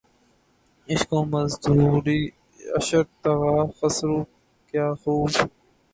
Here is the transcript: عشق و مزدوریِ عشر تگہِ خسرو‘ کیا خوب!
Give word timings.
عشق 0.89 1.09
و 1.17 1.19
مزدوریِ 1.31 2.19
عشر 2.77 3.03
تگہِ 3.21 3.55
خسرو‘ 3.77 4.19
کیا 4.67 4.87
خوب! 5.01 5.31